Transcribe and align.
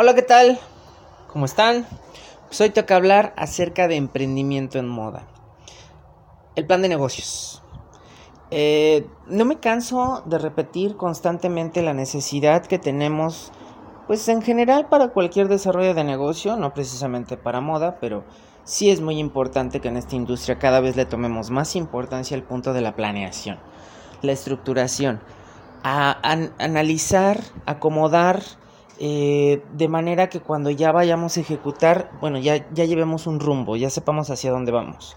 Hola, 0.00 0.14
¿qué 0.14 0.22
tal? 0.22 0.60
¿Cómo 1.26 1.44
están? 1.44 1.84
Pues 2.46 2.60
hoy 2.60 2.70
toca 2.70 2.94
hablar 2.94 3.34
acerca 3.36 3.88
de 3.88 3.96
emprendimiento 3.96 4.78
en 4.78 4.86
moda. 4.86 5.26
El 6.54 6.66
plan 6.66 6.82
de 6.82 6.88
negocios. 6.88 7.64
Eh, 8.52 9.08
no 9.26 9.44
me 9.44 9.58
canso 9.58 10.22
de 10.24 10.38
repetir 10.38 10.96
constantemente 10.96 11.82
la 11.82 11.94
necesidad 11.94 12.64
que 12.64 12.78
tenemos, 12.78 13.50
pues 14.06 14.28
en 14.28 14.40
general 14.40 14.86
para 14.88 15.08
cualquier 15.08 15.48
desarrollo 15.48 15.94
de 15.94 16.04
negocio, 16.04 16.56
no 16.56 16.72
precisamente 16.72 17.36
para 17.36 17.60
moda, 17.60 17.98
pero 18.00 18.22
sí 18.62 18.90
es 18.90 19.00
muy 19.00 19.18
importante 19.18 19.80
que 19.80 19.88
en 19.88 19.96
esta 19.96 20.14
industria 20.14 20.60
cada 20.60 20.78
vez 20.78 20.94
le 20.94 21.06
tomemos 21.06 21.50
más 21.50 21.74
importancia 21.74 22.36
al 22.36 22.44
punto 22.44 22.72
de 22.72 22.82
la 22.82 22.94
planeación, 22.94 23.58
la 24.22 24.30
estructuración, 24.30 25.20
a, 25.82 26.20
analizar, 26.60 27.40
acomodar, 27.66 28.44
eh, 28.98 29.62
de 29.72 29.88
manera 29.88 30.28
que 30.28 30.40
cuando 30.40 30.70
ya 30.70 30.92
vayamos 30.92 31.36
a 31.36 31.40
ejecutar, 31.40 32.10
bueno, 32.20 32.38
ya, 32.38 32.68
ya 32.72 32.84
llevemos 32.84 33.26
un 33.26 33.40
rumbo, 33.40 33.76
ya 33.76 33.90
sepamos 33.90 34.30
hacia 34.30 34.50
dónde 34.50 34.72
vamos. 34.72 35.14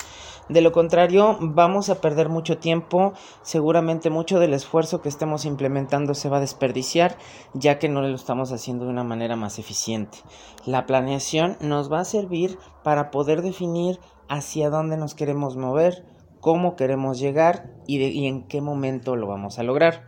De 0.49 0.61
lo 0.61 0.73
contrario, 0.73 1.37
vamos 1.39 1.89
a 1.89 2.01
perder 2.01 2.27
mucho 2.27 2.57
tiempo, 2.57 3.13
seguramente 3.41 4.09
mucho 4.09 4.37
del 4.37 4.53
esfuerzo 4.53 5.01
que 5.01 5.07
estemos 5.07 5.45
implementando 5.45 6.13
se 6.13 6.27
va 6.27 6.37
a 6.37 6.41
desperdiciar, 6.41 7.17
ya 7.53 7.79
que 7.79 7.87
no 7.87 8.01
lo 8.01 8.13
estamos 8.13 8.51
haciendo 8.51 8.83
de 8.83 8.91
una 8.91 9.05
manera 9.05 9.35
más 9.35 9.59
eficiente. 9.59 10.17
La 10.65 10.85
planeación 10.85 11.55
nos 11.61 11.89
va 11.89 12.01
a 12.01 12.05
servir 12.05 12.59
para 12.83 13.11
poder 13.11 13.41
definir 13.41 13.99
hacia 14.27 14.69
dónde 14.69 14.97
nos 14.97 15.15
queremos 15.15 15.55
mover, 15.55 16.05
cómo 16.41 16.75
queremos 16.75 17.19
llegar 17.19 17.71
y, 17.87 18.03
y 18.03 18.27
en 18.27 18.45
qué 18.47 18.59
momento 18.59 19.15
lo 19.15 19.27
vamos 19.27 19.57
a 19.57 19.63
lograr. 19.63 20.07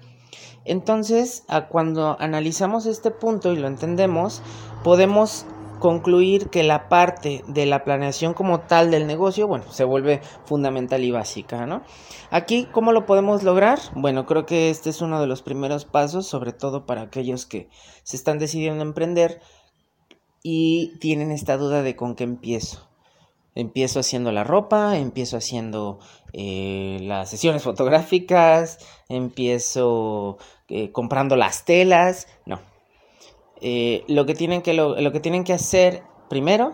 Entonces, 0.65 1.43
a 1.47 1.67
cuando 1.67 2.15
analizamos 2.19 2.85
este 2.85 3.11
punto 3.11 3.51
y 3.51 3.57
lo 3.57 3.67
entendemos, 3.67 4.41
podemos 4.83 5.45
concluir 5.83 6.49
que 6.49 6.63
la 6.63 6.87
parte 6.87 7.43
de 7.45 7.65
la 7.65 7.83
planeación 7.83 8.33
como 8.33 8.61
tal 8.61 8.89
del 8.89 9.05
negocio, 9.05 9.49
bueno, 9.49 9.65
se 9.69 9.83
vuelve 9.83 10.21
fundamental 10.45 11.03
y 11.03 11.11
básica, 11.11 11.65
¿no? 11.65 11.83
Aquí, 12.31 12.69
¿cómo 12.71 12.93
lo 12.93 13.05
podemos 13.05 13.43
lograr? 13.43 13.79
Bueno, 13.93 14.25
creo 14.25 14.45
que 14.45 14.69
este 14.69 14.89
es 14.89 15.01
uno 15.01 15.19
de 15.19 15.27
los 15.27 15.41
primeros 15.41 15.83
pasos, 15.83 16.25
sobre 16.25 16.53
todo 16.53 16.85
para 16.85 17.01
aquellos 17.01 17.45
que 17.45 17.67
se 18.03 18.15
están 18.15 18.39
decidiendo 18.39 18.81
emprender 18.81 19.41
y 20.41 20.97
tienen 20.99 21.31
esta 21.31 21.57
duda 21.57 21.83
de 21.83 21.97
con 21.97 22.15
qué 22.15 22.23
empiezo. 22.23 22.92
Empiezo 23.55 23.99
haciendo 23.99 24.31
la 24.31 24.43
ropa, 24.43 24.97
empiezo 24.97 25.37
haciendo 25.37 25.99
eh, 26.33 26.97
las 27.01 27.29
sesiones 27.29 27.63
fotográficas, 27.63 28.79
empiezo 29.09 30.37
eh, 30.69 30.91
comprando 30.91 31.35
las 31.35 31.65
telas. 31.65 32.27
No, 32.45 32.59
eh, 33.65 34.03
lo, 34.09 34.25
que 34.25 34.35
tienen 34.35 34.61
que, 34.61 34.73
lo, 34.73 35.11
que 35.13 35.19
tienen 35.21 35.45
que 35.45 35.53
hacer 35.53 36.03
primero 36.29 36.73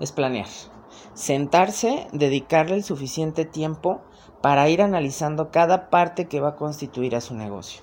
es 0.00 0.10
planear. 0.10 0.46
Sentarse, 1.12 2.06
dedicarle 2.12 2.76
el 2.76 2.82
suficiente 2.82 3.44
tiempo 3.44 4.00
para 4.40 4.66
ir 4.70 4.80
analizando 4.80 5.50
cada 5.50 5.90
parte 5.90 6.28
que 6.28 6.40
va 6.40 6.50
a 6.50 6.56
constituir 6.56 7.14
a 7.14 7.20
su 7.20 7.34
negocio. 7.34 7.82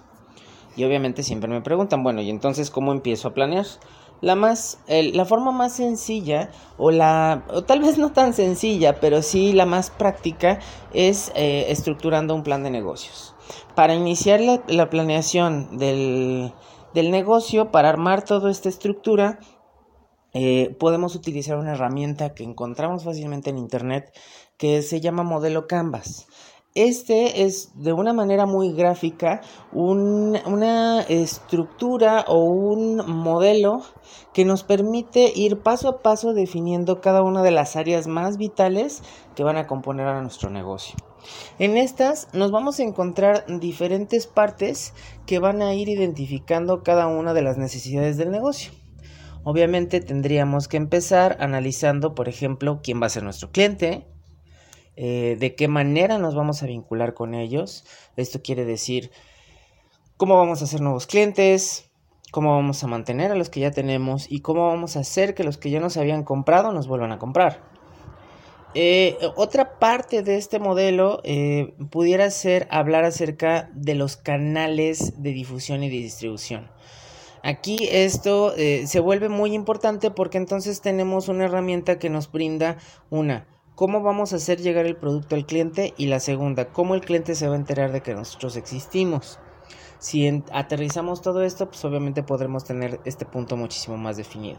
Y 0.75 0.83
obviamente 0.85 1.21
siempre 1.21 1.49
me 1.49 1.61
preguntan, 1.61 2.01
bueno, 2.01 2.21
¿y 2.21 2.31
entonces 2.31 2.71
cómo 2.71 2.93
empiezo 2.93 3.27
a 3.27 3.33
planear? 3.35 3.67
La 4.21 4.35
más, 4.35 4.79
la 4.87 5.25
forma 5.25 5.51
más 5.51 5.73
sencilla, 5.73 6.49
o 6.77 6.91
la, 6.91 7.45
tal 7.67 7.81
vez 7.81 7.97
no 7.97 8.11
tan 8.11 8.33
sencilla, 8.33 8.99
pero 8.99 9.21
sí 9.21 9.53
la 9.53 9.65
más 9.65 9.89
práctica, 9.91 10.59
es 10.93 11.31
eh, 11.35 11.65
estructurando 11.69 12.33
un 12.33 12.43
plan 12.43 12.63
de 12.63 12.71
negocios. 12.71 13.35
Para 13.75 13.93
iniciar 13.93 14.41
la 14.67 14.89
planeación 14.89 15.77
del, 15.77 16.51
del 16.93 17.11
negocio, 17.11 17.71
para 17.71 17.89
armar 17.89 18.23
toda 18.23 18.49
esta 18.49 18.69
estructura, 18.69 19.39
eh, 20.33 20.75
podemos 20.79 21.15
utilizar 21.15 21.57
una 21.57 21.73
herramienta 21.73 22.33
que 22.33 22.43
encontramos 22.43 23.03
fácilmente 23.03 23.49
en 23.49 23.57
internet 23.57 24.15
que 24.57 24.81
se 24.81 24.99
llama 24.99 25.23
modelo 25.23 25.67
Canvas. 25.67 26.27
Este 26.77 27.41
es 27.41 27.71
de 27.73 27.91
una 27.91 28.13
manera 28.13 28.45
muy 28.45 28.71
gráfica 28.71 29.41
una 29.73 31.01
estructura 31.01 32.23
o 32.27 32.43
un 32.43 32.97
modelo 32.97 33.81
que 34.31 34.45
nos 34.45 34.63
permite 34.63 35.31
ir 35.35 35.63
paso 35.63 35.89
a 35.89 36.01
paso 36.03 36.35
definiendo 36.35 37.01
cada 37.01 37.23
una 37.23 37.41
de 37.41 37.49
las 37.49 37.75
áreas 37.75 38.05
más 38.05 38.37
vitales 38.37 39.01
que 39.35 39.43
van 39.43 39.57
a 39.57 39.65
componer 39.65 40.05
a 40.05 40.21
nuestro 40.21 40.51
negocio. 40.51 40.93
En 41.57 41.77
estas 41.77 42.27
nos 42.35 42.51
vamos 42.51 42.79
a 42.79 42.83
encontrar 42.83 43.43
diferentes 43.59 44.27
partes 44.27 44.93
que 45.25 45.39
van 45.39 45.63
a 45.63 45.73
ir 45.73 45.89
identificando 45.89 46.83
cada 46.83 47.07
una 47.07 47.33
de 47.33 47.41
las 47.41 47.57
necesidades 47.57 48.17
del 48.17 48.29
negocio. 48.29 48.71
Obviamente 49.43 49.99
tendríamos 49.99 50.67
que 50.67 50.77
empezar 50.77 51.37
analizando, 51.39 52.13
por 52.13 52.29
ejemplo, 52.29 52.81
quién 52.83 53.01
va 53.01 53.07
a 53.07 53.09
ser 53.09 53.23
nuestro 53.23 53.49
cliente, 53.49 54.05
eh, 54.99 55.37
de 55.39 55.53
qué 55.53 55.67
manera 55.67 56.17
nos 56.17 56.33
vamos 56.33 56.63
a 56.63 56.65
vincular 56.65 57.13
con 57.13 57.35
ellos. 57.35 57.85
Esto 58.15 58.41
quiere 58.41 58.65
decir 58.65 59.11
cómo 60.17 60.35
vamos 60.37 60.61
a 60.61 60.65
hacer 60.65 60.81
nuevos 60.81 61.05
clientes, 61.05 61.91
cómo 62.31 62.55
vamos 62.55 62.83
a 62.83 62.87
mantener 62.87 63.31
a 63.31 63.35
los 63.35 63.49
que 63.49 63.59
ya 63.59 63.69
tenemos 63.69 64.25
y 64.27 64.41
cómo 64.41 64.67
vamos 64.67 64.97
a 64.97 65.01
hacer 65.01 65.35
que 65.35 65.43
los 65.43 65.59
que 65.59 65.69
ya 65.69 65.79
nos 65.79 65.97
habían 65.97 66.23
comprado 66.23 66.73
nos 66.73 66.87
vuelvan 66.87 67.11
a 67.11 67.19
comprar. 67.19 67.61
Eh, 68.73 69.17
otra 69.35 69.77
parte 69.77 70.23
de 70.23 70.37
este 70.37 70.57
modelo 70.57 71.21
eh, 71.23 71.75
pudiera 71.91 72.31
ser 72.31 72.67
hablar 72.71 73.05
acerca 73.05 73.69
de 73.73 73.93
los 73.93 74.17
canales 74.17 75.21
de 75.21 75.31
difusión 75.31 75.83
y 75.83 75.89
de 75.91 75.97
distribución. 75.97 76.71
Aquí 77.43 77.87
esto 77.91 78.53
se 78.57 78.99
vuelve 78.99 79.29
muy 79.29 79.53
importante 79.53 80.09
porque 80.11 80.37
entonces 80.39 80.81
tenemos 80.81 81.29
una 81.29 81.45
herramienta 81.45 81.99
que 81.99 82.09
nos 82.09 82.29
brinda 82.31 82.77
una 83.09 83.45
cómo 83.77 84.01
vamos 84.01 84.33
a 84.33 84.37
hacer 84.37 84.59
llegar 84.59 84.87
el 84.87 84.95
producto 84.95 85.35
al 85.35 85.45
cliente 85.45 85.93
y 85.97 86.07
la 86.07 86.19
segunda, 86.19 86.69
cómo 86.69 86.95
el 86.95 87.01
cliente 87.01 87.35
se 87.35 87.47
va 87.47 87.53
a 87.53 87.59
enterar 87.59 87.91
de 87.91 88.01
que 88.01 88.15
nosotros 88.15 88.57
existimos. 88.57 89.37
Si 89.99 90.27
aterrizamos 90.51 91.21
todo 91.21 91.43
esto, 91.43 91.67
pues 91.67 91.85
obviamente 91.85 92.23
podremos 92.23 92.63
tener 92.63 92.99
este 93.05 93.25
punto 93.25 93.55
muchísimo 93.55 93.95
más 93.95 94.17
definido. 94.17 94.57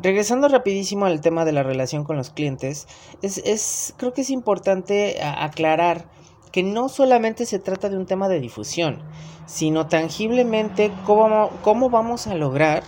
Regresando 0.00 0.48
rapidísimo 0.48 1.06
al 1.06 1.20
tema 1.20 1.44
de 1.44 1.52
la 1.52 1.62
relación 1.62 2.02
con 2.02 2.16
los 2.16 2.30
clientes, 2.30 2.88
es, 3.22 3.94
creo 3.96 4.12
que 4.12 4.22
es 4.22 4.30
importante 4.30 5.22
aclarar 5.22 6.10
que 6.50 6.64
no 6.64 6.88
solamente 6.88 7.46
se 7.46 7.60
trata 7.60 7.88
de 7.88 7.96
un 7.96 8.06
tema 8.06 8.28
de 8.28 8.40
difusión, 8.40 9.04
sino 9.46 9.86
tangiblemente 9.86 10.90
cómo, 11.06 11.50
cómo 11.62 11.90
vamos 11.90 12.26
a 12.26 12.34
lograr 12.34 12.82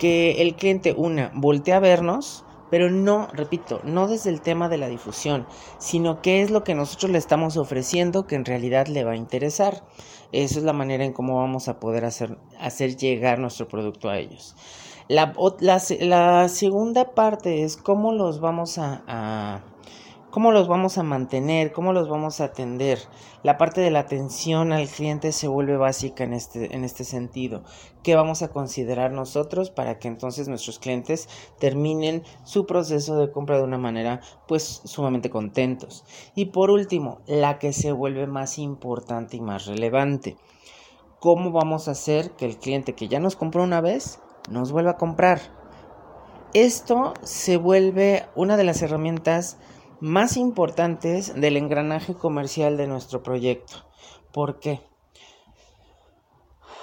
que 0.00 0.42
el 0.42 0.56
cliente, 0.56 0.92
una, 0.96 1.30
voltee 1.34 1.74
a 1.74 1.78
vernos, 1.78 2.44
pero 2.70 2.90
no, 2.90 3.28
repito, 3.32 3.80
no 3.84 4.08
desde 4.08 4.30
el 4.30 4.40
tema 4.40 4.68
de 4.68 4.78
la 4.78 4.88
difusión, 4.88 5.46
sino 5.78 6.22
qué 6.22 6.42
es 6.42 6.50
lo 6.50 6.64
que 6.64 6.74
nosotros 6.74 7.10
le 7.10 7.18
estamos 7.18 7.56
ofreciendo 7.56 8.26
que 8.26 8.36
en 8.36 8.44
realidad 8.44 8.86
le 8.86 9.04
va 9.04 9.12
a 9.12 9.16
interesar. 9.16 9.82
Esa 10.32 10.58
es 10.58 10.64
la 10.64 10.72
manera 10.72 11.04
en 11.04 11.12
cómo 11.12 11.36
vamos 11.36 11.68
a 11.68 11.80
poder 11.80 12.04
hacer, 12.04 12.36
hacer 12.60 12.96
llegar 12.96 13.38
nuestro 13.38 13.68
producto 13.68 14.10
a 14.10 14.18
ellos. 14.18 14.54
La, 15.08 15.32
la, 15.60 16.48
segunda 16.48 17.14
parte 17.14 17.62
es 17.62 17.78
cómo 17.78 18.12
los 18.12 18.40
vamos 18.40 18.76
a 18.78 19.64
¿Cómo 20.30 20.52
los 20.52 20.68
vamos 20.68 20.98
a 20.98 21.02
mantener? 21.02 21.72
¿Cómo 21.72 21.94
los 21.94 22.10
vamos 22.10 22.40
a 22.40 22.44
atender? 22.44 22.98
La 23.42 23.56
parte 23.56 23.80
de 23.80 23.90
la 23.90 24.00
atención 24.00 24.74
al 24.74 24.86
cliente 24.86 25.32
se 25.32 25.48
vuelve 25.48 25.78
básica 25.78 26.22
en 26.22 26.34
este, 26.34 26.76
en 26.76 26.84
este 26.84 27.04
sentido. 27.04 27.62
¿Qué 28.02 28.14
vamos 28.14 28.42
a 28.42 28.48
considerar 28.48 29.10
nosotros 29.10 29.70
para 29.70 29.98
que 29.98 30.06
entonces 30.06 30.46
nuestros 30.46 30.78
clientes 30.78 31.30
terminen 31.58 32.24
su 32.44 32.66
proceso 32.66 33.18
de 33.18 33.32
compra 33.32 33.56
de 33.56 33.64
una 33.64 33.78
manera 33.78 34.20
pues 34.46 34.82
sumamente 34.84 35.30
contentos? 35.30 36.04
Y 36.34 36.46
por 36.46 36.70
último, 36.70 37.20
la 37.26 37.58
que 37.58 37.72
se 37.72 37.92
vuelve 37.92 38.26
más 38.26 38.58
importante 38.58 39.38
y 39.38 39.40
más 39.40 39.64
relevante. 39.64 40.36
¿Cómo 41.20 41.52
vamos 41.52 41.88
a 41.88 41.92
hacer 41.92 42.32
que 42.32 42.44
el 42.44 42.58
cliente 42.58 42.94
que 42.94 43.08
ya 43.08 43.18
nos 43.18 43.34
compró 43.34 43.62
una 43.62 43.80
vez 43.80 44.20
nos 44.50 44.72
vuelva 44.72 44.90
a 44.92 44.98
comprar? 44.98 45.40
Esto 46.52 47.14
se 47.22 47.56
vuelve 47.56 48.26
una 48.34 48.58
de 48.58 48.64
las 48.64 48.82
herramientas 48.82 49.56
más 50.00 50.36
importantes 50.36 51.34
del 51.34 51.56
engranaje 51.56 52.14
comercial 52.14 52.76
de 52.76 52.86
nuestro 52.86 53.22
proyecto. 53.22 53.86
¿Por 54.32 54.60
qué? 54.60 54.80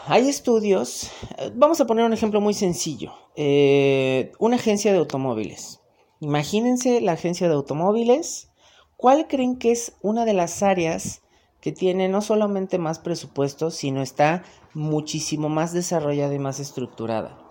Hay 0.08 0.30
estudios, 0.30 1.10
eh, 1.38 1.52
vamos 1.56 1.82
a 1.82 1.88
poner 1.88 2.06
un 2.06 2.14
ejemplo 2.14 2.40
muy 2.40 2.54
sencillo, 2.54 3.14
eh, 3.36 4.32
una 4.38 4.58
agencia 4.58 4.92
de 4.92 5.00
automóviles. 5.00 5.82
Imagínense 6.20 7.02
la 7.02 7.14
agencia 7.14 7.48
de 7.48 7.56
automóviles, 7.56 8.50
¿cuál 8.98 9.28
creen 9.28 9.58
que 9.58 9.72
es 9.72 9.94
una 10.02 10.26
de 10.26 10.34
las 10.34 10.62
áreas 10.62 11.24
que 11.60 11.72
tiene 11.72 12.08
no 12.08 12.22
solamente 12.22 12.78
más 12.78 13.00
presupuesto, 13.00 13.72
sino 13.72 14.04
está 14.04 14.44
muchísimo 14.74 15.50
más 15.50 15.74
desarrollada 15.74 16.36
y 16.36 16.40
más 16.40 16.60
estructurada? 16.60 17.45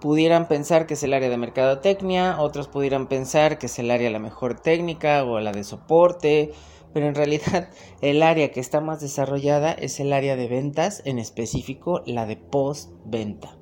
Pudieran 0.00 0.48
pensar 0.48 0.86
que 0.86 0.94
es 0.94 1.02
el 1.02 1.14
área 1.14 1.28
de 1.28 1.36
mercadotecnia, 1.36 2.40
otros 2.40 2.68
pudieran 2.68 3.06
pensar 3.06 3.58
que 3.58 3.66
es 3.66 3.78
el 3.78 3.90
área 3.90 4.10
la 4.10 4.18
mejor 4.18 4.60
técnica 4.60 5.24
o 5.24 5.40
la 5.40 5.52
de 5.52 5.64
soporte, 5.64 6.52
pero 6.92 7.06
en 7.08 7.14
realidad 7.14 7.68
el 8.00 8.22
área 8.22 8.52
que 8.52 8.60
está 8.60 8.80
más 8.80 9.00
desarrollada 9.00 9.72
es 9.72 10.00
el 10.00 10.12
área 10.12 10.36
de 10.36 10.48
ventas, 10.48 11.02
en 11.04 11.18
específico 11.18 12.02
la 12.06 12.26
de 12.26 12.36
postventa. 12.36 13.58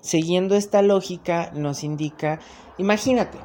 siguiendo 0.00 0.54
esta 0.54 0.82
lógica, 0.82 1.50
nos 1.54 1.82
indica, 1.82 2.38
imagínate, 2.78 3.38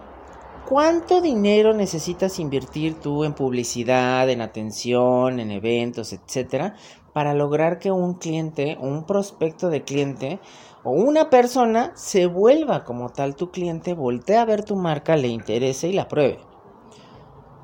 ¿cuánto 0.69 1.19
dinero 1.19 1.73
necesitas 1.73 2.37
invertir 2.37 2.99
tú 2.99 3.23
en 3.23 3.33
publicidad, 3.33 4.29
en 4.29 4.41
atención, 4.41 5.39
en 5.39 5.49
eventos, 5.49 6.13
etcétera, 6.13 6.75
para 7.13 7.33
lograr 7.33 7.79
que 7.79 7.91
un 7.91 8.13
cliente, 8.13 8.77
un 8.79 9.05
prospecto 9.05 9.69
de 9.69 9.83
cliente 9.83 10.39
o 10.83 10.91
una 10.91 11.29
persona 11.29 11.91
se 11.95 12.25
vuelva 12.25 12.83
como 12.83 13.09
tal 13.09 13.35
tu 13.35 13.51
cliente, 13.51 13.93
voltee 13.93 14.37
a 14.37 14.45
ver 14.45 14.63
tu 14.63 14.75
marca, 14.75 15.15
le 15.15 15.27
interese 15.27 15.89
y 15.89 15.93
la 15.93 16.07
pruebe? 16.07 16.39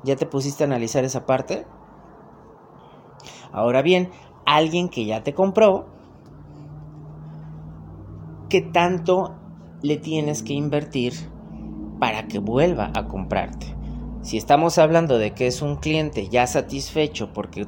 ¿Ya 0.04 0.16
te 0.16 0.26
pusiste 0.26 0.64
a 0.64 0.66
analizar 0.66 1.04
esa 1.04 1.26
parte? 1.26 1.66
Ahora 3.52 3.82
bien, 3.82 4.10
alguien 4.46 4.88
que 4.88 5.04
ya 5.04 5.22
te 5.22 5.34
compró, 5.34 5.86
¿qué 8.48 8.60
tanto 8.60 9.34
le 9.82 9.96
tienes 9.96 10.42
que 10.42 10.52
invertir 10.52 11.14
para 11.98 12.28
que 12.28 12.38
vuelva 12.38 12.92
a 12.94 13.08
comprarte? 13.08 13.74
Si 14.22 14.36
estamos 14.36 14.78
hablando 14.78 15.18
de 15.18 15.32
que 15.32 15.46
es 15.46 15.62
un 15.62 15.76
cliente 15.76 16.28
ya 16.28 16.46
satisfecho 16.46 17.32
porque 17.32 17.66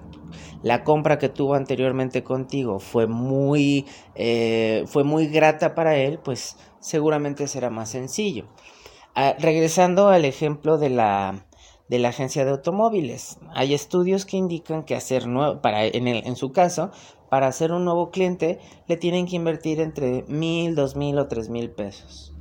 la 0.62 0.84
compra 0.84 1.18
que 1.18 1.28
tuvo 1.28 1.54
anteriormente 1.54 2.22
contigo 2.22 2.78
fue 2.78 3.06
muy, 3.06 3.86
eh, 4.14 4.84
fue 4.86 5.04
muy 5.04 5.26
grata 5.26 5.74
para 5.74 5.96
él, 5.96 6.18
pues 6.18 6.56
seguramente 6.80 7.46
será 7.46 7.70
más 7.70 7.90
sencillo. 7.90 8.46
Ah, 9.14 9.34
regresando 9.38 10.08
al 10.08 10.24
ejemplo 10.24 10.78
de 10.78 10.90
la, 10.90 11.46
de 11.88 11.98
la 11.98 12.10
agencia 12.10 12.44
de 12.44 12.52
automóviles. 12.52 13.38
Hay 13.54 13.74
estudios 13.74 14.24
que 14.24 14.36
indican 14.36 14.84
que 14.84 14.94
hacer 14.94 15.26
nuevo, 15.26 15.60
para, 15.60 15.84
en, 15.84 16.06
el, 16.06 16.26
en 16.26 16.36
su 16.36 16.52
caso, 16.52 16.90
para 17.28 17.46
hacer 17.46 17.72
un 17.72 17.84
nuevo 17.84 18.10
cliente 18.10 18.58
le 18.86 18.96
tienen 18.96 19.26
que 19.26 19.36
invertir 19.36 19.80
entre 19.80 20.24
mil, 20.28 20.74
dos 20.74 20.96
mil 20.96 21.18
o 21.18 21.28
tres 21.28 21.48
mil 21.48 21.70
pesos 21.70 22.34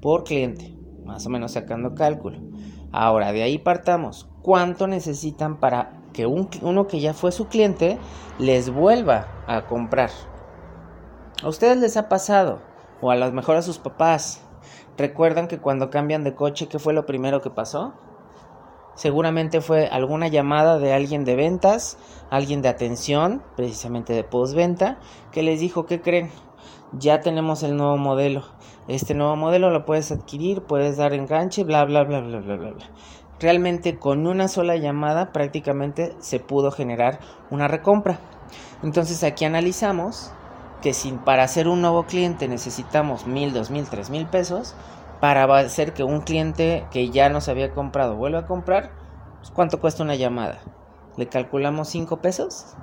por 0.00 0.24
cliente, 0.24 0.74
más 1.04 1.26
o 1.26 1.30
menos 1.30 1.52
sacando 1.52 1.94
cálculo. 1.94 2.38
Ahora, 2.92 3.32
de 3.32 3.42
ahí 3.42 3.58
partamos. 3.58 4.28
¿Cuánto 4.42 4.86
necesitan 4.86 5.58
para 5.58 6.02
que 6.16 6.26
un, 6.26 6.48
uno 6.62 6.86
que 6.86 6.98
ya 6.98 7.12
fue 7.12 7.30
su 7.30 7.46
cliente 7.46 7.98
les 8.38 8.70
vuelva 8.70 9.28
a 9.46 9.66
comprar? 9.66 10.10
¿A 11.42 11.48
ustedes 11.48 11.76
les 11.76 11.98
ha 11.98 12.08
pasado? 12.08 12.60
O 13.02 13.10
a 13.10 13.16
lo 13.16 13.30
mejor 13.32 13.56
a 13.56 13.62
sus 13.62 13.78
papás. 13.78 14.40
¿Recuerdan 14.96 15.46
que 15.46 15.58
cuando 15.58 15.90
cambian 15.90 16.24
de 16.24 16.34
coche, 16.34 16.68
qué 16.68 16.78
fue 16.78 16.94
lo 16.94 17.04
primero 17.04 17.42
que 17.42 17.50
pasó? 17.50 17.92
Seguramente 18.94 19.60
fue 19.60 19.88
alguna 19.88 20.28
llamada 20.28 20.78
de 20.78 20.94
alguien 20.94 21.26
de 21.26 21.36
ventas, 21.36 21.98
alguien 22.30 22.62
de 22.62 22.70
atención, 22.70 23.42
precisamente 23.54 24.14
de 24.14 24.24
postventa, 24.24 24.98
que 25.32 25.42
les 25.42 25.60
dijo, 25.60 25.84
¿qué 25.84 26.00
creen? 26.00 26.30
Ya 26.92 27.20
tenemos 27.20 27.62
el 27.62 27.76
nuevo 27.76 27.98
modelo. 27.98 28.42
Este 28.88 29.12
nuevo 29.12 29.36
modelo 29.36 29.68
lo 29.68 29.84
puedes 29.84 30.10
adquirir, 30.12 30.62
puedes 30.62 30.96
dar 30.96 31.12
enganche, 31.12 31.62
bla, 31.64 31.84
bla, 31.84 32.04
bla, 32.04 32.20
bla, 32.20 32.40
bla, 32.40 32.56
bla. 32.56 32.86
Realmente 33.38 33.98
con 33.98 34.26
una 34.26 34.48
sola 34.48 34.76
llamada 34.76 35.32
prácticamente 35.32 36.14
se 36.20 36.40
pudo 36.40 36.70
generar 36.70 37.20
una 37.50 37.68
recompra. 37.68 38.18
Entonces 38.82 39.22
aquí 39.24 39.44
analizamos 39.44 40.32
que 40.82 40.94
si 40.94 41.12
para 41.12 41.42
hacer 41.42 41.68
un 41.68 41.80
nuevo 41.82 42.04
cliente 42.04 42.48
necesitamos 42.48 43.26
mil, 43.26 43.52
dos 43.52 43.70
mil, 43.70 43.86
tres 43.88 44.10
mil 44.10 44.26
pesos, 44.26 44.74
para 45.20 45.44
hacer 45.58 45.92
que 45.92 46.04
un 46.04 46.20
cliente 46.20 46.86
que 46.90 47.10
ya 47.10 47.28
nos 47.28 47.48
había 47.48 47.72
comprado 47.72 48.16
vuelva 48.16 48.40
a 48.40 48.46
comprar, 48.46 48.90
pues, 49.38 49.50
¿cuánto 49.50 49.80
cuesta 49.80 50.02
una 50.02 50.14
llamada? 50.14 50.60
¿Le 51.16 51.28
calculamos 51.28 51.88
5 51.88 52.18
pesos? 52.20 52.74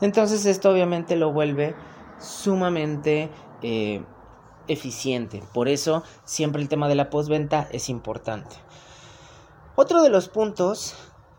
Entonces 0.00 0.46
esto 0.46 0.70
obviamente 0.70 1.14
lo 1.14 1.32
vuelve 1.32 1.76
sumamente 2.18 3.30
eh, 3.62 4.04
eficiente. 4.66 5.42
Por 5.54 5.68
eso 5.68 6.02
siempre 6.24 6.60
el 6.60 6.68
tema 6.68 6.88
de 6.88 6.96
la 6.96 7.08
postventa 7.08 7.68
es 7.70 7.88
importante. 7.88 8.56
Otro 9.74 10.02
de 10.02 10.10
los 10.10 10.28
puntos 10.28 10.94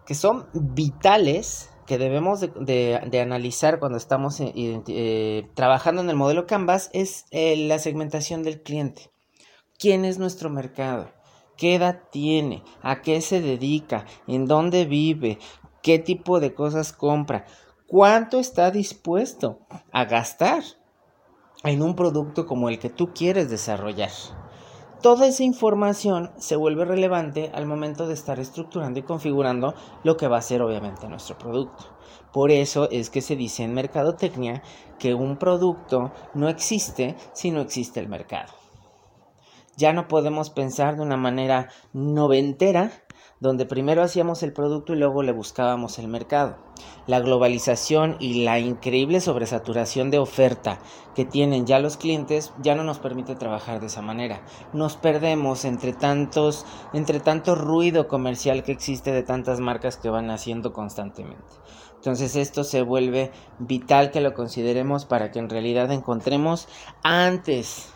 que 0.05 0.15
son 0.15 0.47
vitales 0.53 1.69
que 1.85 1.97
debemos 1.97 2.39
de, 2.41 3.19
analizar 3.21 3.79
cuando 3.79 3.97
estamos 3.97 4.39
eh, 4.39 4.51
eh, 4.55 5.49
trabajando 5.53 6.01
en 6.01 6.09
el 6.09 6.15
modelo 6.15 6.47
Canvas 6.47 6.89
es 6.93 7.25
la 7.31 7.77
segmentación 7.77 8.41
del 8.41 8.63
cliente. 8.63 9.11
Quién 9.77 10.05
es 10.05 10.17
nuestro 10.17 10.49
mercado, 10.49 11.11
qué 11.57 11.75
edad 11.75 12.03
tiene, 12.11 12.63
a 12.81 13.01
qué 13.01 13.21
se 13.21 13.41
dedica, 13.41 14.05
en 14.27 14.45
dónde 14.45 14.85
vive, 14.85 15.39
qué 15.81 15.99
tipo 15.99 16.39
de 16.39 16.53
cosas 16.53 16.93
compra, 16.93 17.45
cuánto 17.85 18.39
está 18.39 18.71
dispuesto 18.71 19.59
a 19.91 20.05
gastar 20.05 20.63
en 21.63 21.81
un 21.81 21.95
producto 21.95 22.47
como 22.47 22.69
el 22.69 22.79
que 22.79 22.89
tú 22.89 23.13
quieres 23.13 23.49
desarrollar. 23.49 24.11
Toda 25.03 25.27
esa 25.27 25.43
información 25.43 26.31
se 26.37 26.55
vuelve 26.55 26.85
relevante 26.85 27.51
al 27.53 27.65
momento 27.65 28.07
de 28.07 28.13
estar 28.13 28.39
estructurando 28.39 28.99
y 28.99 29.03
configurando 29.03 29.75
lo 30.05 30.15
que 30.15 30.29
va 30.29 30.37
a 30.37 30.41
ser 30.41 30.61
obviamente 30.61 31.09
nuestro 31.09 31.37
producto. 31.37 31.83
Por 32.31 32.51
eso 32.51 32.89
es 32.89 33.09
que 33.09 33.19
se 33.19 33.35
dice 33.35 33.63
en 33.63 33.73
mercadotecnia 33.73 34.63
que 34.99 35.13
un 35.13 35.35
producto 35.35 36.13
no 36.33 36.47
existe 36.47 37.17
si 37.33 37.51
no 37.51 37.59
existe 37.59 37.99
el 37.99 38.07
mercado. 38.07 38.53
Ya 39.75 39.91
no 39.91 40.07
podemos 40.07 40.51
pensar 40.51 40.95
de 40.95 41.01
una 41.01 41.17
manera 41.17 41.67
noventera, 41.91 43.02
donde 43.43 43.65
primero 43.65 44.01
hacíamos 44.01 44.41
el 44.41 44.53
producto 44.53 44.93
y 44.93 44.95
luego 44.95 45.21
le 45.21 45.33
buscábamos 45.33 45.99
el 45.99 46.07
mercado. 46.07 46.55
La 47.07 47.19
globalización 47.19 48.15
y 48.21 48.45
la 48.45 48.57
increíble 48.59 49.19
sobresaturación 49.19 50.11
de 50.11 50.17
oferta 50.17 50.79
que 51.13 51.25
tienen 51.25 51.65
ya 51.65 51.79
los 51.79 51.97
clientes 51.97 52.53
ya 52.61 52.73
no 52.73 52.85
nos 52.85 52.99
permite 52.99 53.35
trabajar 53.35 53.81
de 53.81 53.87
esa 53.87 54.01
manera. 54.01 54.45
Nos 54.71 54.95
perdemos 54.95 55.65
entre 55.65 55.91
tantos, 55.91 56.65
entre 56.93 57.19
tanto 57.19 57.55
ruido 57.55 58.07
comercial 58.07 58.63
que 58.63 58.71
existe 58.71 59.11
de 59.11 59.23
tantas 59.23 59.59
marcas 59.59 59.97
que 59.97 60.09
van 60.09 60.31
haciendo 60.31 60.71
constantemente. 60.71 61.43
Entonces 61.95 62.37
esto 62.37 62.63
se 62.63 62.81
vuelve 62.81 63.31
vital 63.59 64.11
que 64.11 64.21
lo 64.21 64.33
consideremos 64.33 65.03
para 65.03 65.31
que 65.31 65.39
en 65.39 65.49
realidad 65.49 65.91
encontremos 65.91 66.69
antes 67.03 67.91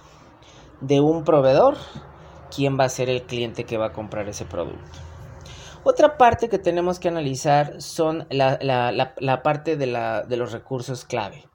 de 0.81 0.99
un 0.99 1.23
proveedor, 1.23 1.77
quién 2.53 2.77
va 2.77 2.83
a 2.83 2.89
ser 2.89 3.07
el 3.07 3.23
cliente 3.23 3.63
que 3.63 3.77
va 3.77 3.87
a 3.87 3.93
comprar 3.93 4.27
ese 4.27 4.43
producto. 4.43 5.06
Otra 5.89 6.17
parte 6.17 6.49
que 6.49 6.59
tenemos 6.59 6.99
que 6.99 7.07
analizar 7.07 7.81
son 7.81 8.27
la, 8.29 9.41
parte 9.41 9.77
de, 9.77 9.85
de 10.27 10.35
los 10.35 10.51
recursos 10.51 11.05
clave. 11.05 11.47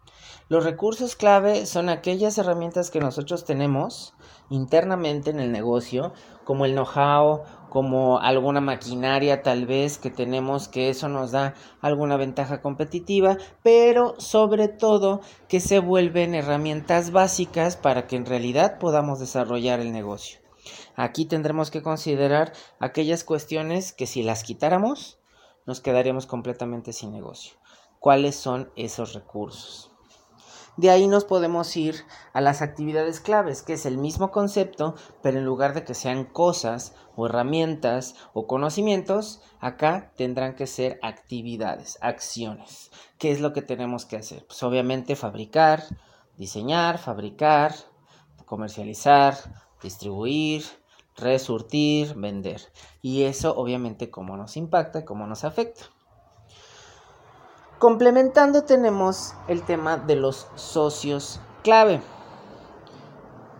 Los 0.48 0.64
recursos 0.64 1.16
clave 1.16 1.66
son 1.66 1.90
aquellas 1.90 2.38
herramientas 2.38 2.90
que 2.90 2.98
nosotros 2.98 3.44
tenemos 3.44 4.14
internamente 4.48 5.28
en 5.28 5.38
el 5.38 5.52
negocio, 5.52 6.14
como 6.44 6.64
el 6.64 6.72
know-how 6.72 7.42
como 7.68 8.20
alguna 8.20 8.62
maquinaria 8.62 9.42
tal 9.42 9.66
vez 9.66 9.98
que 9.98 10.10
tenemos 10.10 10.66
que 10.66 10.88
eso 10.88 11.10
nos 11.10 11.30
da 11.30 11.52
alguna 11.82 12.16
ventaja 12.16 12.62
competitiva, 12.62 13.36
pero 13.62 14.14
sobre 14.16 14.68
todo 14.68 15.20
que 15.46 15.60
se 15.60 15.78
vuelven 15.78 16.34
herramientas 16.34 17.10
básicas 17.10 17.76
para 17.76 18.06
que 18.06 18.16
en 18.16 18.24
realidad 18.24 18.78
podamos 18.78 19.20
desarrollar 19.20 19.80
el 19.80 19.92
negocio. 19.92 20.41
Aquí 20.96 21.24
tendremos 21.24 21.70
que 21.70 21.82
considerar 21.82 22.52
aquellas 22.78 23.24
cuestiones 23.24 23.92
que 23.92 24.06
si 24.06 24.22
las 24.22 24.44
quitáramos 24.44 25.18
nos 25.66 25.80
quedaríamos 25.80 26.26
completamente 26.26 26.92
sin 26.92 27.12
negocio. 27.12 27.54
¿Cuáles 27.98 28.34
son 28.34 28.70
esos 28.76 29.14
recursos? 29.14 29.92
De 30.78 30.88
ahí 30.88 31.06
nos 31.06 31.26
podemos 31.26 31.76
ir 31.76 31.96
a 32.32 32.40
las 32.40 32.62
actividades 32.62 33.20
claves, 33.20 33.62
que 33.62 33.74
es 33.74 33.84
el 33.84 33.98
mismo 33.98 34.30
concepto, 34.30 34.94
pero 35.22 35.38
en 35.38 35.44
lugar 35.44 35.74
de 35.74 35.84
que 35.84 35.92
sean 35.92 36.24
cosas 36.24 36.94
o 37.14 37.26
herramientas 37.26 38.14
o 38.32 38.46
conocimientos, 38.46 39.42
acá 39.60 40.12
tendrán 40.16 40.56
que 40.56 40.66
ser 40.66 40.98
actividades, 41.02 41.98
acciones. 42.00 42.90
¿Qué 43.18 43.32
es 43.32 43.40
lo 43.42 43.52
que 43.52 43.60
tenemos 43.60 44.06
que 44.06 44.16
hacer? 44.16 44.46
Pues 44.46 44.62
obviamente 44.62 45.14
fabricar, 45.14 45.84
diseñar, 46.38 46.96
fabricar, 46.96 47.74
comercializar, 48.46 49.36
distribuir, 49.82 50.64
resurtir, 51.16 52.14
vender. 52.14 52.60
Y 53.00 53.24
eso 53.24 53.54
obviamente 53.56 54.10
cómo 54.10 54.36
nos 54.36 54.56
impacta, 54.56 55.04
cómo 55.04 55.26
nos 55.26 55.44
afecta. 55.44 55.84
Complementando 57.78 58.62
tenemos 58.62 59.34
el 59.48 59.62
tema 59.62 59.96
de 59.96 60.16
los 60.16 60.46
socios 60.54 61.40
clave. 61.64 62.00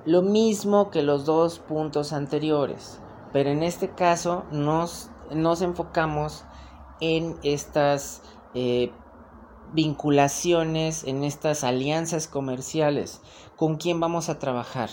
Lo 0.05 0.23
mismo 0.23 0.91
que 0.91 1.03
los 1.03 1.25
dos 1.25 1.59
puntos 1.59 2.13
anteriores, 2.13 3.01
pero 3.33 3.51
en 3.51 3.63
este 3.63 3.91
caso 3.91 4.45
nos, 4.51 5.11
nos 5.33 5.63
enfocamos 5.63 6.45
en 7.01 7.37
estas 7.43 8.23
eh, 8.55 8.93
vinculaciones, 9.73 11.05
en 11.05 11.25
estas 11.25 11.65
alianzas 11.65 12.29
comerciales. 12.29 13.21
¿Con 13.57 13.77
quién 13.77 14.01
vamos 14.01 14.29
a 14.29 14.39
trabajar? 14.39 14.91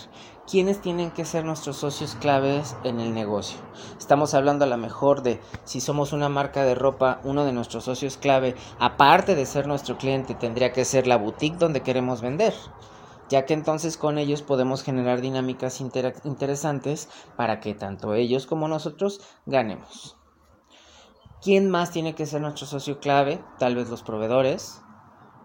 Quiénes 0.50 0.80
tienen 0.80 1.12
que 1.12 1.24
ser 1.24 1.44
nuestros 1.44 1.76
socios 1.76 2.16
claves 2.16 2.74
en 2.82 2.98
el 2.98 3.14
negocio. 3.14 3.60
Estamos 3.98 4.34
hablando 4.34 4.64
a 4.64 4.68
lo 4.68 4.76
mejor 4.76 5.22
de 5.22 5.40
si 5.62 5.80
somos 5.80 6.12
una 6.12 6.28
marca 6.28 6.64
de 6.64 6.74
ropa, 6.74 7.20
uno 7.22 7.44
de 7.44 7.52
nuestros 7.52 7.84
socios 7.84 8.16
clave, 8.16 8.56
aparte 8.80 9.36
de 9.36 9.46
ser 9.46 9.68
nuestro 9.68 9.96
cliente, 9.96 10.34
tendría 10.34 10.72
que 10.72 10.84
ser 10.84 11.06
la 11.06 11.18
boutique 11.18 11.58
donde 11.58 11.82
queremos 11.82 12.20
vender. 12.20 12.52
ya 13.28 13.46
que 13.46 13.54
entonces 13.54 13.96
con 13.96 14.18
ellos 14.18 14.42
podemos 14.42 14.82
generar 14.82 15.20
dinámicas 15.20 15.80
interesantes 15.80 17.08
para 17.36 17.60
que 17.60 17.74
tanto 17.74 18.14
ellos 18.14 18.48
como 18.48 18.66
nosotros 18.66 19.20
ganemos. 19.46 20.16
¿Quién 21.40 21.70
más 21.70 21.92
tiene 21.92 22.16
que 22.16 22.26
ser 22.26 22.40
nuestro 22.40 22.66
socio 22.66 22.98
clave? 22.98 23.40
Tal 23.60 23.76
vez 23.76 23.88
los 23.88 24.02
proveedores, 24.02 24.82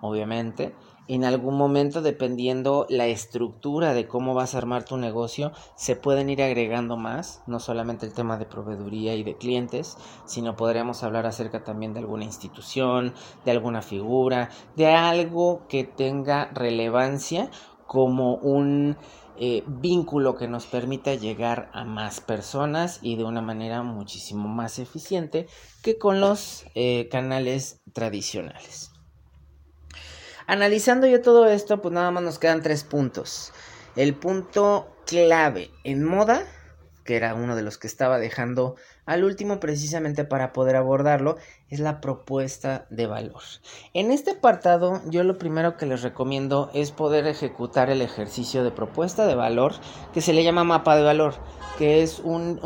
obviamente. 0.01 0.75
En 1.07 1.23
algún 1.23 1.55
momento, 1.55 2.01
dependiendo 2.01 2.87
la 2.89 3.05
estructura 3.05 3.93
de 3.93 4.07
cómo 4.07 4.33
vas 4.33 4.55
a 4.55 4.57
armar 4.57 4.85
tu 4.85 4.97
negocio, 4.97 5.51
se 5.75 5.95
pueden 5.95 6.31
ir 6.31 6.41
agregando 6.41 6.97
más, 6.97 7.43
no 7.45 7.59
solamente 7.59 8.07
el 8.07 8.13
tema 8.13 8.37
de 8.37 8.47
proveeduría 8.47 9.13
y 9.13 9.23
de 9.23 9.37
clientes, 9.37 9.97
sino 10.25 10.55
podríamos 10.55 11.03
hablar 11.03 11.27
acerca 11.27 11.63
también 11.63 11.93
de 11.93 11.99
alguna 11.99 12.23
institución, 12.23 13.13
de 13.45 13.51
alguna 13.51 13.83
figura, 13.83 14.49
de 14.75 14.87
algo 14.87 15.67
que 15.67 15.83
tenga 15.83 16.49
relevancia 16.53 17.51
como 17.85 18.37
un 18.37 18.97
eh, 19.37 19.63
vínculo 19.67 20.35
que 20.35 20.47
nos 20.47 20.65
permita 20.65 21.13
llegar 21.13 21.69
a 21.73 21.83
más 21.83 22.19
personas 22.19 22.99
y 23.03 23.15
de 23.15 23.25
una 23.25 23.41
manera 23.41 23.83
muchísimo 23.83 24.47
más 24.47 24.79
eficiente 24.79 25.45
que 25.83 25.99
con 25.99 26.19
los 26.19 26.65
eh, 26.73 27.09
canales 27.09 27.81
tradicionales. 27.93 28.94
Analizando 30.47 31.07
yo 31.07 31.21
todo 31.21 31.47
esto, 31.47 31.81
pues 31.81 31.93
nada 31.93 32.11
más 32.11 32.21
nos 32.21 32.37
quedan 32.37 32.61
tres 32.61 32.83
puntos. 32.83 33.51
El 33.95 34.13
punto 34.13 34.87
clave 35.07 35.71
en 35.83 36.03
moda, 36.03 36.43
que 37.03 37.15
era 37.15 37.33
uno 37.33 37.55
de 37.55 37.63
los 37.63 37.79
que 37.79 37.87
estaba 37.87 38.19
dejando 38.19 38.75
al 39.07 39.23
último 39.23 39.59
precisamente 39.59 40.23
para 40.23 40.53
poder 40.53 40.75
abordarlo, 40.75 41.37
es 41.69 41.79
la 41.79 41.99
propuesta 41.99 42.85
de 42.91 43.07
valor. 43.07 43.41
En 43.93 44.11
este 44.11 44.31
apartado 44.31 45.01
yo 45.07 45.23
lo 45.23 45.39
primero 45.39 45.77
que 45.77 45.87
les 45.87 46.03
recomiendo 46.03 46.69
es 46.75 46.91
poder 46.91 47.25
ejecutar 47.25 47.89
el 47.89 48.01
ejercicio 48.03 48.63
de 48.63 48.71
propuesta 48.71 49.25
de 49.25 49.35
valor 49.35 49.73
que 50.13 50.21
se 50.21 50.33
le 50.33 50.43
llama 50.43 50.63
mapa 50.63 50.95
de 50.95 51.03
valor, 51.03 51.35
que 51.79 52.03
es 52.03 52.19
un, 52.19 52.59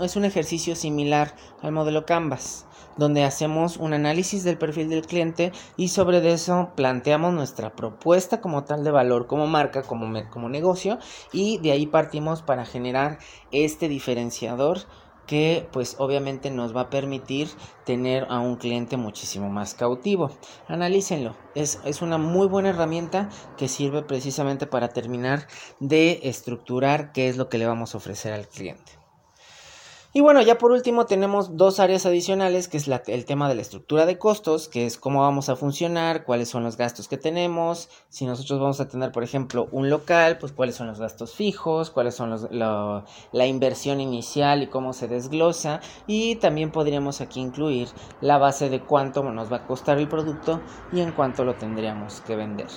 es 0.00 0.16
un 0.16 0.24
ejercicio 0.26 0.76
similar 0.76 1.34
al 1.62 1.72
modelo 1.72 2.04
Canvas 2.04 2.66
donde 2.96 3.24
hacemos 3.24 3.76
un 3.76 3.92
análisis 3.92 4.44
del 4.44 4.58
perfil 4.58 4.88
del 4.88 5.06
cliente 5.06 5.52
y 5.76 5.88
sobre 5.88 6.32
eso 6.32 6.70
planteamos 6.76 7.32
nuestra 7.32 7.74
propuesta 7.74 8.40
como 8.40 8.64
tal 8.64 8.84
de 8.84 8.90
valor, 8.90 9.26
como 9.26 9.46
marca, 9.46 9.82
como, 9.82 10.12
como 10.30 10.48
negocio 10.48 10.98
y 11.32 11.58
de 11.58 11.72
ahí 11.72 11.86
partimos 11.86 12.42
para 12.42 12.64
generar 12.64 13.18
este 13.50 13.88
diferenciador 13.88 14.80
que 15.26 15.68
pues 15.72 15.96
obviamente 15.98 16.50
nos 16.50 16.74
va 16.74 16.82
a 16.82 16.90
permitir 16.90 17.48
tener 17.84 18.26
a 18.30 18.38
un 18.38 18.56
cliente 18.56 18.96
muchísimo 18.96 19.50
más 19.50 19.74
cautivo. 19.74 20.30
Analícenlo, 20.68 21.36
es, 21.54 21.80
es, 21.84 22.00
una 22.00 22.16
muy 22.16 22.46
buena 22.46 22.70
herramienta 22.70 23.28
que 23.56 23.68
sirve 23.68 24.02
precisamente 24.02 24.66
para 24.66 24.88
terminar 24.88 25.48
de 25.80 26.20
estructurar 26.22 27.12
qué 27.12 27.28
es 27.28 27.36
lo 27.36 27.48
que 27.48 27.58
le 27.58 27.66
vamos 27.66 27.94
a 27.94 27.98
ofrecer 27.98 28.32
al 28.32 28.46
cliente. 28.46 29.05
Y 30.16 30.22
bueno, 30.22 30.40
ya 30.40 30.56
por 30.56 30.72
último 30.72 31.04
tenemos 31.04 31.58
dos 31.58 31.78
áreas 31.78 32.06
adicionales, 32.06 32.68
que 32.68 32.78
es 32.78 32.88
el 32.88 33.24
tema 33.26 33.50
de 33.50 33.54
la 33.54 33.60
estructura 33.60 34.06
de 34.06 34.16
costos, 34.16 34.66
que 34.66 34.86
es 34.86 34.96
cómo 34.96 35.20
vamos 35.20 35.50
a 35.50 35.56
funcionar, 35.56 36.24
cuáles 36.24 36.48
son 36.48 36.64
los 36.64 36.78
gastos 36.78 37.06
que 37.06 37.18
tenemos, 37.18 37.90
si 38.08 38.24
nosotros 38.24 38.58
vamos 38.58 38.80
a 38.80 38.88
tener, 38.88 39.12
por 39.12 39.24
ejemplo, 39.24 39.68
un 39.72 39.90
local, 39.90 40.38
pues 40.38 40.52
cuáles 40.52 40.74
son 40.74 40.86
los 40.86 40.98
gastos 40.98 41.34
fijos, 41.34 41.90
cuáles 41.90 42.14
son 42.14 42.34
la 42.50 43.46
inversión 43.46 44.00
inicial 44.00 44.62
y 44.62 44.68
cómo 44.68 44.94
se 44.94 45.06
desglosa, 45.06 45.80
y 46.06 46.36
también 46.36 46.72
podríamos 46.72 47.20
aquí 47.20 47.40
incluir 47.40 47.88
la 48.22 48.38
base 48.38 48.70
de 48.70 48.80
cuánto 48.80 49.22
nos 49.22 49.52
va 49.52 49.58
a 49.58 49.66
costar 49.66 49.98
el 49.98 50.08
producto 50.08 50.62
y 50.94 51.00
en 51.00 51.12
cuánto 51.12 51.44
lo 51.44 51.56
tendríamos 51.56 52.22
que 52.22 52.36
vender. 52.36 52.68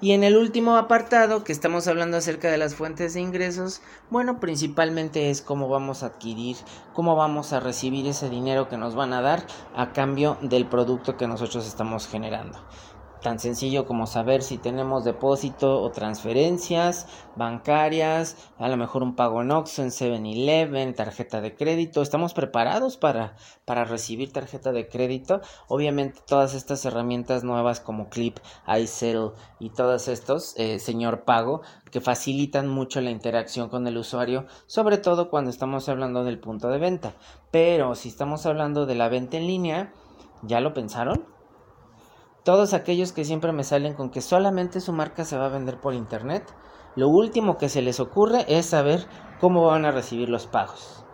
Y 0.00 0.12
en 0.12 0.22
el 0.22 0.36
último 0.36 0.76
apartado 0.76 1.42
que 1.42 1.50
estamos 1.50 1.88
hablando 1.88 2.18
acerca 2.18 2.48
de 2.52 2.56
las 2.56 2.76
fuentes 2.76 3.14
de 3.14 3.20
ingresos, 3.20 3.80
bueno, 4.10 4.38
principalmente 4.38 5.28
es 5.28 5.42
cómo 5.42 5.68
vamos 5.68 6.04
a 6.04 6.06
adquirir, 6.06 6.56
cómo 6.92 7.16
vamos 7.16 7.52
a 7.52 7.58
recibir 7.58 8.06
ese 8.06 8.30
dinero 8.30 8.68
que 8.68 8.76
nos 8.76 8.94
van 8.94 9.12
a 9.12 9.22
dar 9.22 9.44
a 9.74 9.92
cambio 9.92 10.38
del 10.40 10.66
producto 10.66 11.16
que 11.16 11.26
nosotros 11.26 11.66
estamos 11.66 12.06
generando 12.06 12.60
tan 13.20 13.38
sencillo 13.38 13.86
como 13.86 14.06
saber 14.06 14.42
si 14.42 14.58
tenemos 14.58 15.04
depósito 15.04 15.80
o 15.82 15.90
transferencias 15.90 17.06
bancarias, 17.36 18.36
a 18.58 18.68
lo 18.68 18.76
mejor 18.76 19.02
un 19.02 19.14
pago 19.14 19.42
en 19.42 19.50
Oxxo, 19.50 19.82
en 19.82 19.90
7-Eleven, 19.90 20.94
tarjeta 20.94 21.40
de 21.40 21.54
crédito. 21.54 22.02
Estamos 22.02 22.34
preparados 22.34 22.96
para, 22.96 23.36
para 23.64 23.84
recibir 23.84 24.32
tarjeta 24.32 24.72
de 24.72 24.88
crédito. 24.88 25.40
Obviamente 25.68 26.20
todas 26.26 26.54
estas 26.54 26.84
herramientas 26.84 27.44
nuevas 27.44 27.80
como 27.80 28.08
Clip, 28.08 28.38
iSettle 28.66 29.32
y 29.58 29.70
todos 29.70 30.08
estos, 30.08 30.54
eh, 30.56 30.78
señor 30.78 31.24
pago, 31.24 31.62
que 31.90 32.00
facilitan 32.00 32.68
mucho 32.68 33.00
la 33.00 33.10
interacción 33.10 33.68
con 33.68 33.86
el 33.86 33.96
usuario, 33.96 34.46
sobre 34.66 34.98
todo 34.98 35.30
cuando 35.30 35.50
estamos 35.50 35.88
hablando 35.88 36.24
del 36.24 36.38
punto 36.38 36.68
de 36.68 36.78
venta. 36.78 37.14
Pero 37.50 37.94
si 37.94 38.08
estamos 38.08 38.46
hablando 38.46 38.86
de 38.86 38.94
la 38.94 39.08
venta 39.08 39.36
en 39.36 39.46
línea, 39.46 39.92
¿ya 40.42 40.60
lo 40.60 40.74
pensaron? 40.74 41.37
Todos 42.48 42.72
aquellos 42.72 43.12
que 43.12 43.26
siempre 43.26 43.52
me 43.52 43.62
salen 43.62 43.92
con 43.92 44.08
que 44.08 44.22
solamente 44.22 44.80
su 44.80 44.94
marca 44.94 45.26
se 45.26 45.36
va 45.36 45.44
a 45.44 45.50
vender 45.50 45.78
por 45.78 45.92
internet, 45.92 46.50
lo 46.96 47.10
último 47.10 47.58
que 47.58 47.68
se 47.68 47.82
les 47.82 48.00
ocurre 48.00 48.46
es 48.48 48.64
saber 48.64 49.06
cómo 49.38 49.66
van 49.66 49.84
a 49.84 49.90
recibir 49.90 50.30
los 50.30 50.46
pagos. 50.46 51.04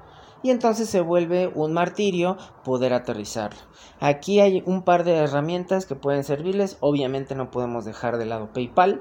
Y 0.44 0.50
entonces 0.50 0.88
se 0.88 1.00
vuelve 1.00 1.50
un 1.52 1.72
martirio 1.72 2.36
poder 2.62 2.92
aterrizarlo. 2.92 3.58
Aquí 3.98 4.38
hay 4.38 4.62
un 4.64 4.84
par 4.84 5.02
de 5.02 5.16
herramientas 5.16 5.86
que 5.86 5.96
pueden 5.96 6.22
servirles. 6.22 6.76
Obviamente 6.78 7.34
no 7.34 7.50
podemos 7.50 7.84
dejar 7.84 8.16
de 8.16 8.26
lado 8.26 8.52
PayPal. 8.52 9.00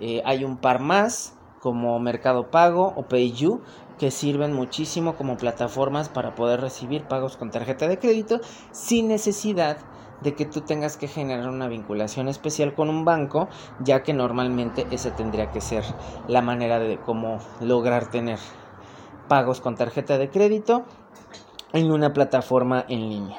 Eh, 0.00 0.22
hay 0.24 0.42
un 0.42 0.56
par 0.56 0.80
más 0.80 1.38
como 1.60 2.00
Mercado 2.00 2.50
Pago 2.50 2.94
o 2.96 3.04
PayU 3.04 3.60
que 3.96 4.10
sirven 4.10 4.52
muchísimo 4.52 5.14
como 5.14 5.36
plataformas 5.36 6.08
para 6.08 6.34
poder 6.34 6.60
recibir 6.60 7.04
pagos 7.04 7.36
con 7.36 7.52
tarjeta 7.52 7.86
de 7.86 8.00
crédito 8.00 8.40
sin 8.72 9.06
necesidad 9.06 9.76
de 10.22 10.34
que 10.34 10.44
tú 10.44 10.62
tengas 10.62 10.96
que 10.96 11.08
generar 11.08 11.48
una 11.48 11.68
vinculación 11.68 12.28
especial 12.28 12.74
con 12.74 12.88
un 12.88 13.04
banco, 13.04 13.48
ya 13.80 14.02
que 14.02 14.12
normalmente 14.12 14.86
esa 14.90 15.14
tendría 15.14 15.50
que 15.50 15.60
ser 15.60 15.84
la 16.28 16.42
manera 16.42 16.78
de 16.78 16.98
cómo 16.98 17.38
lograr 17.60 18.10
tener 18.10 18.38
pagos 19.28 19.60
con 19.60 19.76
tarjeta 19.76 20.18
de 20.18 20.30
crédito 20.30 20.84
en 21.72 21.90
una 21.90 22.12
plataforma 22.12 22.84
en 22.88 23.08
línea. 23.08 23.38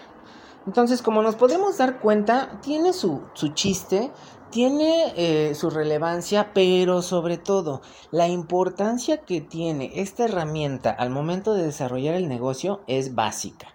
Entonces, 0.68 1.02
como 1.02 1.22
nos 1.22 1.36
podemos 1.36 1.78
dar 1.78 2.00
cuenta, 2.00 2.60
tiene 2.62 2.92
su, 2.92 3.22
su 3.34 3.50
chiste, 3.50 4.12
tiene 4.50 5.14
eh, 5.16 5.54
su 5.54 5.70
relevancia, 5.70 6.54
pero 6.54 7.02
sobre 7.02 7.38
todo 7.38 7.82
la 8.10 8.28
importancia 8.28 9.18
que 9.18 9.42
tiene 9.42 9.92
esta 9.96 10.26
herramienta 10.26 10.90
al 10.90 11.12
momento 11.12 11.54
de 11.54 11.64
desarrollar 11.64 12.16
el 12.16 12.28
negocio 12.28 12.82
es 12.88 13.14
básica, 13.14 13.68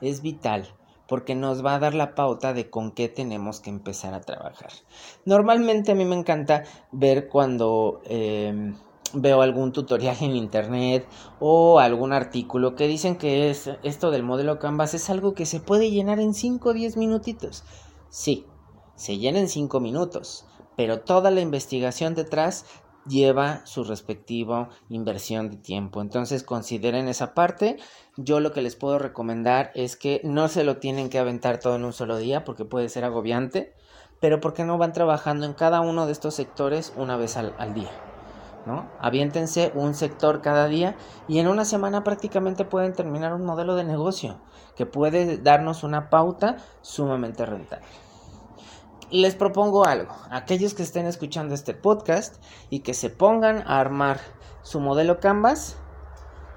es 0.00 0.22
vital 0.22 0.77
porque 1.08 1.34
nos 1.34 1.64
va 1.64 1.74
a 1.74 1.78
dar 1.78 1.94
la 1.94 2.14
pauta 2.14 2.52
de 2.52 2.70
con 2.70 2.92
qué 2.92 3.08
tenemos 3.08 3.60
que 3.60 3.70
empezar 3.70 4.14
a 4.14 4.20
trabajar. 4.20 4.70
Normalmente 5.24 5.92
a 5.92 5.94
mí 5.94 6.04
me 6.04 6.14
encanta 6.14 6.64
ver 6.92 7.28
cuando 7.28 8.02
em, 8.04 8.76
veo 9.14 9.40
algún 9.40 9.72
tutorial 9.72 10.16
en 10.20 10.36
internet 10.36 11.06
o 11.40 11.78
algún 11.80 12.12
artículo 12.12 12.74
que 12.74 12.86
dicen 12.86 13.16
que 13.16 13.50
es 13.50 13.70
esto 13.82 14.10
del 14.10 14.22
modelo 14.22 14.58
Canvas 14.58 14.92
es 14.94 15.08
algo 15.08 15.32
que 15.32 15.46
se 15.46 15.60
puede 15.60 15.90
llenar 15.90 16.20
en 16.20 16.34
5 16.34 16.68
o 16.68 16.74
10 16.74 16.98
minutitos. 16.98 17.64
Sí, 18.10 18.46
se 18.94 19.16
llena 19.16 19.38
en 19.38 19.48
5 19.48 19.80
minutos, 19.80 20.44
pero 20.76 21.00
toda 21.00 21.30
la 21.30 21.40
investigación 21.40 22.14
detrás 22.14 22.66
lleva 23.08 23.64
su 23.64 23.84
respectiva 23.84 24.68
inversión 24.88 25.50
de 25.50 25.56
tiempo. 25.56 26.00
Entonces 26.00 26.42
consideren 26.42 27.08
esa 27.08 27.34
parte. 27.34 27.78
Yo 28.16 28.40
lo 28.40 28.52
que 28.52 28.62
les 28.62 28.76
puedo 28.76 28.98
recomendar 28.98 29.70
es 29.74 29.96
que 29.96 30.20
no 30.24 30.48
se 30.48 30.64
lo 30.64 30.78
tienen 30.78 31.10
que 31.10 31.18
aventar 31.18 31.58
todo 31.58 31.76
en 31.76 31.84
un 31.84 31.92
solo 31.92 32.18
día 32.18 32.44
porque 32.44 32.64
puede 32.64 32.88
ser 32.88 33.04
agobiante, 33.04 33.74
pero 34.20 34.40
porque 34.40 34.64
no 34.64 34.78
van 34.78 34.92
trabajando 34.92 35.46
en 35.46 35.54
cada 35.54 35.80
uno 35.80 36.06
de 36.06 36.12
estos 36.12 36.34
sectores 36.34 36.92
una 36.96 37.16
vez 37.16 37.36
al, 37.36 37.54
al 37.58 37.74
día. 37.74 37.90
¿no? 38.66 38.90
Aviéntense 39.00 39.72
un 39.74 39.94
sector 39.94 40.42
cada 40.42 40.66
día 40.66 40.96
y 41.26 41.38
en 41.38 41.48
una 41.48 41.64
semana 41.64 42.04
prácticamente 42.04 42.64
pueden 42.64 42.92
terminar 42.92 43.32
un 43.32 43.44
modelo 43.44 43.76
de 43.76 43.84
negocio 43.84 44.40
que 44.76 44.84
puede 44.84 45.38
darnos 45.38 45.84
una 45.84 46.10
pauta 46.10 46.56
sumamente 46.82 47.46
rentable 47.46 47.86
les 49.10 49.34
propongo 49.34 49.86
algo. 49.86 50.14
Aquellos 50.30 50.74
que 50.74 50.82
estén 50.82 51.06
escuchando 51.06 51.54
este 51.54 51.74
podcast 51.74 52.42
y 52.70 52.80
que 52.80 52.94
se 52.94 53.10
pongan 53.10 53.62
a 53.66 53.80
armar 53.80 54.20
su 54.62 54.80
modelo 54.80 55.18
Canvas, 55.20 55.76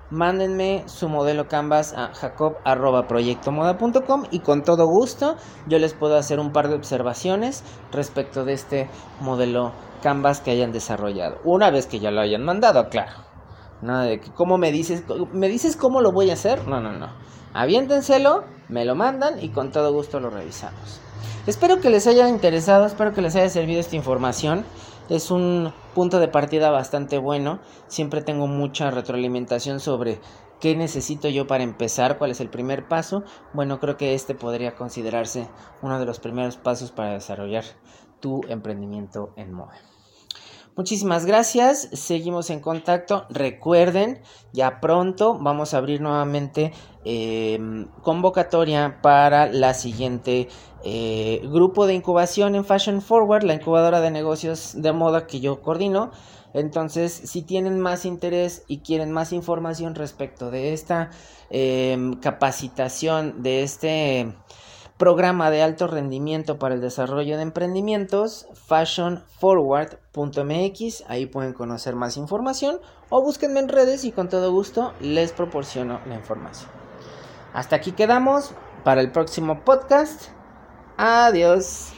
mándenme 0.09 0.83
su 0.87 1.09
modelo 1.09 1.47
Canvas 1.47 1.93
a 1.95 2.13
jacob.proyectomoda.com 2.13 4.23
y 4.31 4.39
con 4.39 4.63
todo 4.63 4.85
gusto 4.85 5.35
yo 5.67 5.79
les 5.79 5.93
puedo 5.93 6.17
hacer 6.17 6.39
un 6.39 6.51
par 6.51 6.67
de 6.67 6.75
observaciones 6.75 7.63
respecto 7.91 8.43
de 8.43 8.53
este 8.53 8.89
modelo 9.21 9.71
Canvas 10.03 10.41
que 10.41 10.51
hayan 10.51 10.71
desarrollado. 10.71 11.37
Una 11.45 11.71
vez 11.71 11.87
que 11.87 11.99
ya 11.99 12.11
lo 12.11 12.21
hayan 12.21 12.43
mandado, 12.43 12.89
claro. 12.89 13.13
Nada 13.81 14.03
de 14.03 14.19
que, 14.19 14.31
¿cómo 14.31 14.57
me 14.57 14.71
dices? 14.71 15.03
¿Me 15.31 15.47
dices 15.47 15.75
cómo 15.75 16.01
lo 16.01 16.11
voy 16.11 16.29
a 16.29 16.33
hacer? 16.33 16.67
No, 16.67 16.81
no, 16.81 16.91
no. 16.91 17.07
Aviéntenselo, 17.53 18.43
me 18.69 18.85
lo 18.85 18.95
mandan 18.95 19.43
y 19.43 19.49
con 19.49 19.71
todo 19.71 19.91
gusto 19.91 20.19
lo 20.19 20.29
revisamos. 20.29 21.01
Espero 21.47 21.81
que 21.81 21.89
les 21.89 22.05
haya 22.05 22.29
interesado, 22.29 22.85
espero 22.85 23.13
que 23.13 23.23
les 23.23 23.35
haya 23.35 23.49
servido 23.49 23.79
esta 23.79 23.95
información. 23.95 24.63
Es 25.09 25.31
un 25.31 25.73
punto 25.95 26.19
de 26.19 26.27
partida 26.27 26.69
bastante 26.69 27.17
bueno. 27.17 27.59
Siempre 27.87 28.21
tengo 28.21 28.45
mucha 28.45 28.91
retroalimentación 28.91 29.79
sobre 29.79 30.19
qué 30.59 30.75
necesito 30.75 31.29
yo 31.29 31.47
para 31.47 31.63
empezar, 31.63 32.19
cuál 32.19 32.29
es 32.29 32.41
el 32.41 32.49
primer 32.49 32.87
paso. 32.87 33.23
Bueno, 33.53 33.79
creo 33.79 33.97
que 33.97 34.13
este 34.13 34.35
podría 34.35 34.75
considerarse 34.75 35.47
uno 35.81 35.99
de 35.99 36.05
los 36.05 36.19
primeros 36.19 36.57
pasos 36.57 36.91
para 36.91 37.13
desarrollar 37.13 37.63
tu 38.19 38.41
emprendimiento 38.47 39.33
en 39.35 39.51
moda. 39.51 39.73
Muchísimas 40.81 41.27
gracias, 41.27 41.89
seguimos 41.93 42.49
en 42.49 42.59
contacto. 42.59 43.27
Recuerden, 43.29 44.19
ya 44.51 44.79
pronto 44.81 45.37
vamos 45.39 45.75
a 45.75 45.77
abrir 45.77 46.01
nuevamente 46.01 46.73
em, 47.05 47.85
convocatoria 48.01 48.97
para 49.03 49.45
la 49.45 49.75
siguiente 49.75 50.47
eh, 50.83 51.41
grupo 51.43 51.85
de 51.85 51.93
incubación 51.93 52.55
en 52.55 52.65
Fashion 52.65 53.03
Forward, 53.03 53.43
la 53.43 53.53
incubadora 53.53 54.01
de 54.01 54.09
negocios 54.09 54.71
de 54.73 54.91
moda 54.91 55.27
que 55.27 55.39
yo 55.39 55.61
coordino. 55.61 56.09
Entonces, 56.55 57.13
si 57.13 57.43
tienen 57.43 57.79
más 57.79 58.03
interés 58.03 58.63
y 58.67 58.79
quieren 58.79 59.11
más 59.11 59.33
información 59.33 59.93
respecto 59.93 60.49
de 60.49 60.73
esta 60.73 61.11
em, 61.51 62.13
capacitación, 62.13 63.43
de 63.43 63.61
este 63.61 64.33
programa 65.01 65.49
de 65.49 65.63
alto 65.63 65.87
rendimiento 65.87 66.59
para 66.59 66.75
el 66.75 66.81
desarrollo 66.81 67.35
de 67.35 67.41
emprendimientos, 67.41 68.45
fashionforward.mx, 68.67 71.05
ahí 71.07 71.25
pueden 71.25 71.53
conocer 71.53 71.95
más 71.95 72.17
información 72.17 72.79
o 73.09 73.23
búsquenme 73.23 73.61
en 73.61 73.69
redes 73.69 74.03
y 74.03 74.11
con 74.11 74.29
todo 74.29 74.51
gusto 74.51 74.93
les 74.99 75.31
proporciono 75.31 75.99
la 76.05 76.13
información. 76.13 76.69
Hasta 77.51 77.77
aquí 77.77 77.93
quedamos 77.93 78.53
para 78.83 79.01
el 79.01 79.11
próximo 79.11 79.65
podcast. 79.65 80.27
Adiós. 80.97 81.93